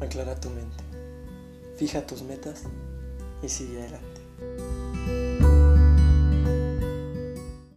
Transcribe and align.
Aclara 0.00 0.38
tu 0.38 0.48
mente. 0.50 0.84
Fija 1.76 2.06
tus 2.06 2.22
metas 2.22 2.62
y 3.42 3.48
sigue 3.48 3.80
adelante. 3.80 4.17